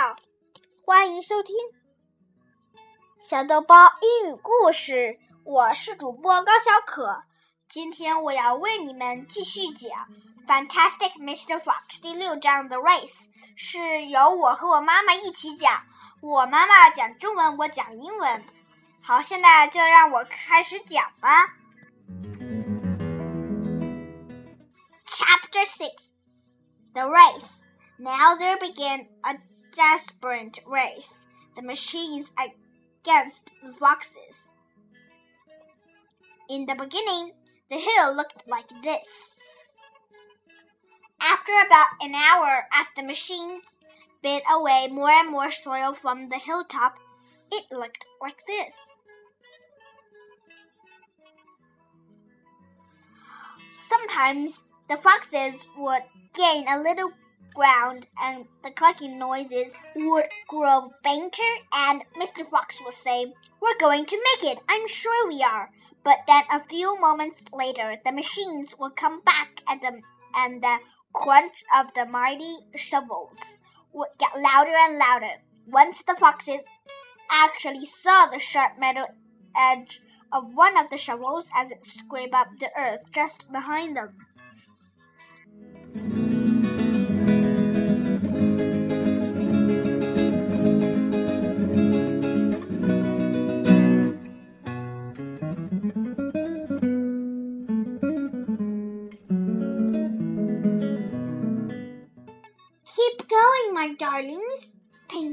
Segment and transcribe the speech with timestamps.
[0.00, 0.14] 好，
[0.86, 1.56] 欢迎收听
[3.28, 5.18] 小豆包英语故事。
[5.42, 7.24] 我是主播高小可，
[7.68, 9.90] 今天我要为你们继续讲
[10.46, 11.58] 《Fantastic Mr.
[11.58, 13.24] Fox》第六章的 Race，
[13.56, 15.82] 是由我和我妈妈一起讲。
[16.20, 18.44] 我妈妈讲中文，我讲英文。
[19.02, 21.56] 好，现在就让我开始讲吧。
[25.08, 26.12] Chapter Six:
[26.92, 27.48] The Race.
[27.98, 29.40] Now there began a
[29.78, 31.26] desperate race.
[31.54, 34.50] The machines against the foxes.
[36.50, 37.32] In the beginning,
[37.70, 39.38] the hill looked like this.
[41.20, 43.80] After about an hour, as the machines
[44.22, 46.96] bit away more and more soil from the hilltop,
[47.52, 48.76] it looked like this.
[53.80, 56.02] Sometimes the foxes would
[56.34, 57.12] gain a little
[57.54, 62.44] ground and the clucking noises would grow fainter and Mr.
[62.44, 65.70] Fox would say, We're going to make it, I'm sure we are.
[66.04, 70.00] But then a few moments later the machines would come back and the,
[70.34, 70.78] and the
[71.12, 73.58] crunch of the mighty shovels
[73.92, 75.42] would get louder and louder.
[75.66, 76.60] Once the foxes
[77.30, 79.04] actually saw the sharp metal
[79.56, 80.00] edge
[80.32, 84.14] of one of the shovels as it scraped up the earth just behind them.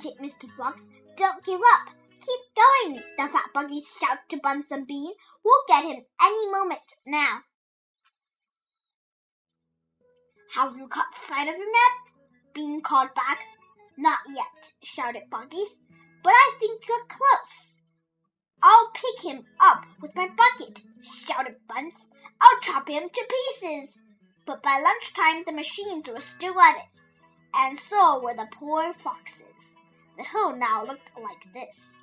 [0.00, 0.48] Mr.
[0.56, 0.82] Fox.
[1.16, 1.94] Don't give up.
[2.20, 5.12] Keep going, the fat buggies shouted to Bunce and Bean.
[5.44, 7.40] We'll get him any moment now.
[10.54, 12.12] Have you caught sight of him yet?
[12.54, 13.40] Bean called back.
[13.96, 15.76] Not yet, shouted Buggies,
[16.22, 17.80] but I think you're close.
[18.62, 22.06] I'll pick him up with my bucket, shouted Bunce.
[22.40, 23.96] I'll chop him to pieces.
[24.46, 27.00] But by lunchtime, the machines were still at it,
[27.54, 29.53] and so were the poor foxes.
[30.16, 31.96] The hill now looked like this.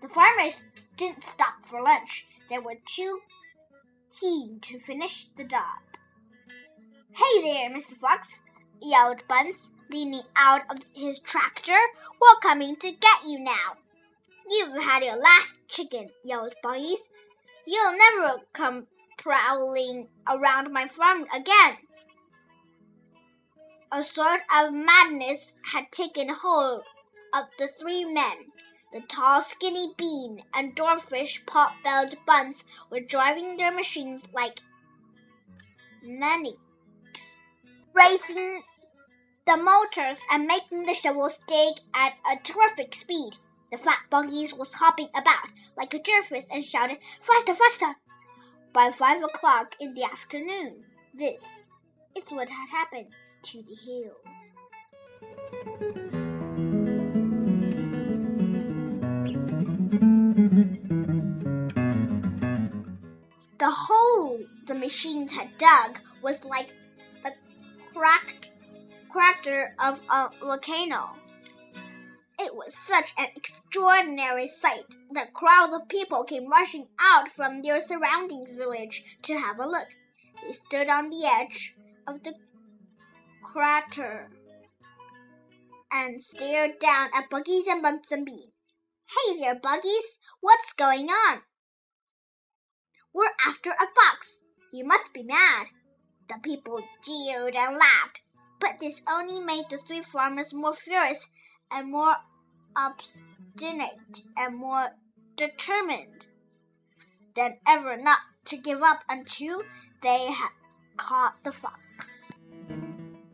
[0.00, 0.60] The farmers
[0.96, 2.26] didn't stop for lunch.
[2.48, 3.20] They were too
[4.20, 5.78] keen to finish the job.
[7.12, 7.96] Hey there, Mr.
[7.96, 8.40] Fox,
[8.80, 11.78] yelled Bunce, leaning out of his tractor.
[12.20, 13.76] We're coming to get you now.
[14.50, 17.08] You've had your last chicken, yelled Buggies.
[17.66, 18.86] You'll never come
[19.18, 21.76] prowling around my farm again.
[23.92, 26.82] A sort of madness had taken hold
[27.32, 28.52] of the three men.
[28.92, 34.60] The tall, skinny Bean and dwarfish, pot-bellied Bunce were driving their machines like
[36.02, 37.38] maniacs,
[37.94, 38.62] racing
[39.46, 43.36] the motors and making the shovels dig at a terrific speed.
[43.70, 47.96] The fat buggies was hopping about like a giraffe and shouted, Faster, faster!
[48.74, 51.44] By five o'clock in the afternoon, this
[52.14, 53.08] is what had happened
[53.44, 54.12] to the hill.
[63.72, 66.74] The hole the machines had dug was like
[67.22, 67.32] the
[67.94, 68.50] cracked
[69.08, 71.12] crater of a volcano.
[72.38, 77.80] It was such an extraordinary sight that crowds of people came rushing out from their
[77.80, 79.88] surrounding village to have a look.
[80.46, 81.74] They stood on the edge
[82.06, 82.34] of the
[83.42, 84.28] crater
[85.90, 88.52] and stared down at Buggies and Bumps and Bean.
[89.06, 90.18] Hey there, Buggies!
[90.42, 91.40] What's going on?
[93.13, 94.39] We're after a fox.
[94.71, 95.67] You must be mad.
[96.27, 98.21] The people jeered and laughed,
[98.59, 101.25] but this only made the three farmers more furious
[101.71, 102.17] and more
[102.75, 104.91] obstinate and more
[105.35, 106.27] determined
[107.33, 109.63] than ever not to give up until
[110.01, 110.51] they had
[110.97, 112.31] caught the fox.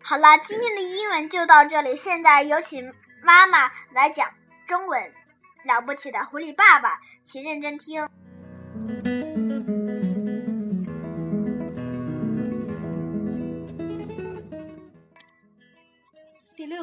[0.03, 1.96] 好了，今天的英文就到这里。
[1.96, 2.94] 现在有请
[3.24, 4.29] 妈妈来讲
[4.67, 5.14] 中文。
[5.66, 8.08] 了不起的狐狸爸爸，请认真听。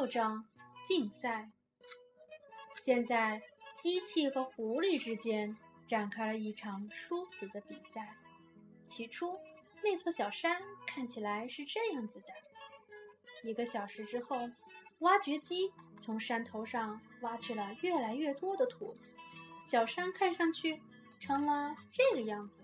[0.05, 0.45] 六章
[0.85, 1.49] 竞赛。
[2.77, 3.41] 现在，
[3.75, 5.57] 机器和狐狸之间
[5.87, 8.15] 展开了一场殊死的比赛。
[8.85, 9.39] 起初，
[9.83, 13.49] 那座小山看起来是这样子的。
[13.49, 14.47] 一个小时之后，
[14.99, 18.95] 挖掘机从山头上挖去了越来越多的土，
[19.63, 20.79] 小山看上去
[21.19, 22.63] 成了这个样子。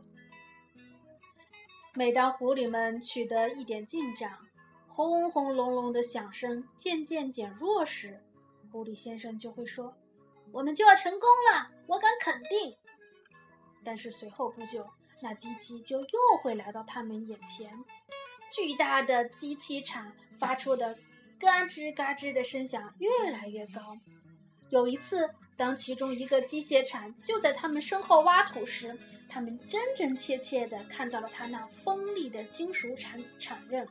[1.96, 4.38] 每当狐狸们取得一点进展，
[4.94, 8.22] 轰轰隆隆的响声渐渐减弱时，
[8.70, 9.96] 狐狸先生就会说
[10.52, 12.76] ：“我们就要成功了，我敢肯定。”
[13.86, 14.86] 但是随后不久，
[15.22, 17.72] 那机器就又会来到他们眼前，
[18.52, 20.98] 巨大的机器铲发出的
[21.40, 23.98] 嘎吱嘎吱的声响越来越高。
[24.72, 28.98] 有一次，当其中一个机械铲就在他们身后挖土时，
[29.30, 33.88] 他们真真切切地看到了他那锋利的金属铲铲刃。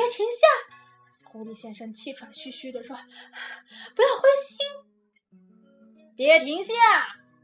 [0.00, 1.28] 别停下！
[1.30, 2.96] 狐狸先生气喘吁吁地说
[3.94, 4.56] ：“不要灰心，
[6.16, 6.72] 别停下！”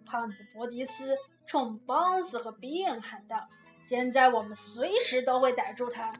[0.06, 3.46] 胖子伯吉斯冲邦斯和比恩喊道
[3.84, 6.10] ：“现在我们随时都会逮住他。”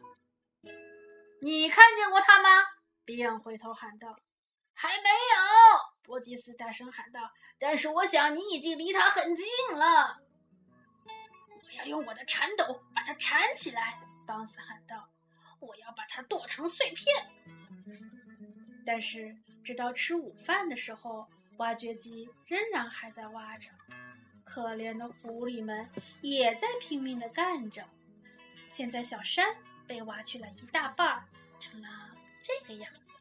[1.41, 2.51] 你看见过他吗？
[3.07, 4.15] 比恩回头喊道。
[4.75, 7.21] “还没有！”伯吉斯大声喊道。
[7.59, 10.19] “但是我想你已经离他很近了。”
[11.65, 13.99] 我要用我的铲斗把它铲起来！”
[14.29, 15.09] 邦斯喊道。
[15.61, 17.27] “我要把它剁成碎片。”
[18.85, 21.27] 但是，直到吃午饭的时候。
[21.59, 23.71] 挖掘机仍然还在挖着，
[24.45, 25.89] 可怜的狐狸们
[26.21, 27.83] 也在拼命的干着。
[28.69, 29.57] 现在小山
[29.87, 31.25] 被挖去了一大半，
[31.59, 31.89] 成了
[32.43, 33.13] 这个样子。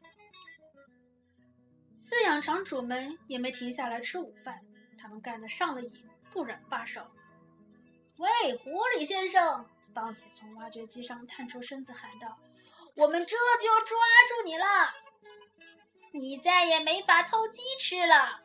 [1.96, 4.62] 饲养场主们也没停下来吃午饭，
[4.98, 7.10] 他们干得上了瘾，不忍罢手。
[8.18, 9.66] 喂，狐狸先生！
[9.96, 12.36] 邦斯从挖掘机上探出身子喊道
[12.94, 13.96] ：“我们这就抓
[14.28, 14.66] 住你了！”
[16.12, 18.42] 你再也没法偷鸡吃了，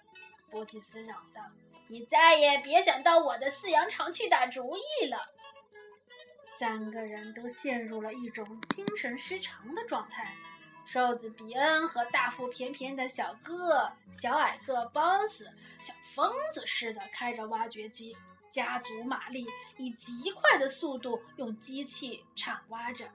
[0.50, 1.42] 波吉斯嚷道
[1.89, 5.18] ：“你再也别想到我的饲养场去打主意了。”
[6.57, 10.33] 三个人都陷入了一种精神失常的状态。
[10.86, 15.50] 瘦子比恩和大腹便便的小个小矮个邦斯
[15.80, 18.15] 像疯子似的开着挖掘机，
[18.51, 19.45] 加足马力，
[19.77, 23.09] 以极快的速度用机器铲挖着。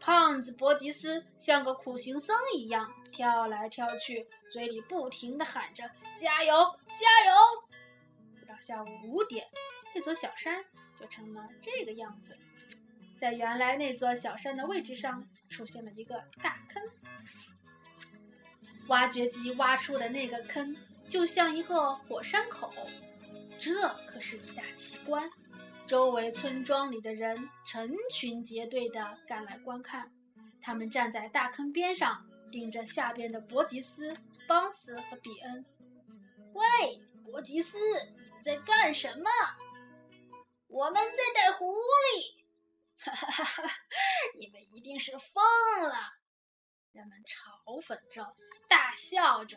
[0.00, 6.54] 胖子伯吉斯像个苦行僧一样跳来跳去，嘴里不停地喊着“加油，
[6.86, 7.34] 加油”。
[8.48, 9.46] 到下午五点，
[9.94, 10.64] 那座小山
[10.98, 12.36] 就成了这个样子。
[13.16, 16.82] 在原来那座小山的位置上，出现了一个大坑。
[18.86, 20.74] 挖掘机挖出的那个坑，
[21.08, 22.72] 就像一个火山口，
[23.58, 25.28] 这可是一大奇观。
[25.86, 30.12] 周围村庄里的人成群结队地赶来观看，
[30.60, 34.14] 他们站在大坑边上，盯着下边的伯吉斯、
[34.46, 35.64] 邦斯和比恩。
[36.52, 39.30] 喂，伯吉斯，你们在干什么？
[40.66, 42.38] 我们在逮狐狸。
[43.00, 43.74] 哈哈哈哈！
[44.38, 45.42] 你们一定是疯
[45.84, 45.94] 了！
[46.92, 48.36] 人们嘲讽着，
[48.68, 49.56] 大笑着。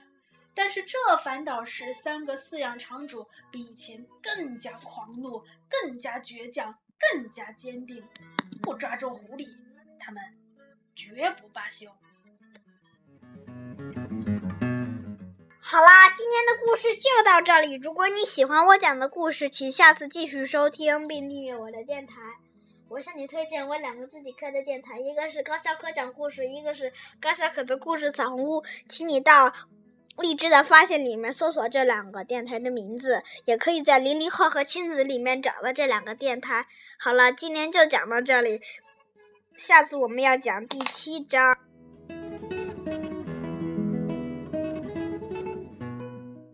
[0.64, 8.04] 但是这反倒使三个饲养场主比以前更加狂怒、更加倔强、更加坚定。
[8.62, 9.48] 不抓住狐狸，
[10.00, 10.22] 他们
[10.96, 11.88] 绝不罢休。
[15.60, 17.74] 好啦，今天的故事就到这里。
[17.78, 22.18] 如果你喜欢我讲的故事，请下次继续收听并订阅我的电台。
[22.88, 28.64] 我向你推荐我两个自己开的电台，一个是高小可讲故事，一个是高小可的故事彩虹屋。
[28.88, 29.52] 请你到。
[30.18, 36.68] 荔枝的发现里面搜索这两个电台的名字，也可以在零零后和亲子里面找到这两个电台。
[37.00, 38.62] 好了，今天就讲到这里，
[39.58, 41.58] 下次我们要讲第七章。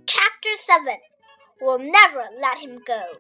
[0.06, 1.00] Chapter Seven,
[1.60, 3.20] We'll never let him go。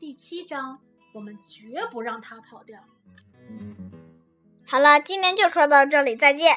[0.00, 0.80] 第七章，
[1.12, 2.80] 我们绝不让他跑掉。
[4.72, 6.56] 好了，今天就说到这里，再见。